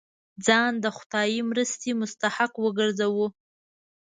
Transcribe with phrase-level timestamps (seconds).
[0.45, 3.27] ځان د خدايي مرستې مستحق وګرځوو.